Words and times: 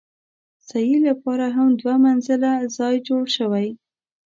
سعې 0.67 0.97
لپاره 1.07 1.45
هم 1.55 1.69
دوه 1.81 1.95
منزله 2.05 2.51
ځای 2.77 2.95
جوړ 3.07 3.23
شوی. 3.37 3.67